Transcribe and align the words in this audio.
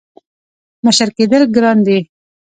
•مشر 0.85 1.09
کېدل 1.17 1.43
ګران 1.55 1.77
دي. 1.85 1.99